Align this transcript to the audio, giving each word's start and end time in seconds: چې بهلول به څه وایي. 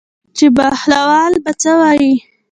چې 0.37 0.45
بهلول 0.57 1.33
به 1.43 1.51
څه 1.61 1.71
وایي. 1.79 2.13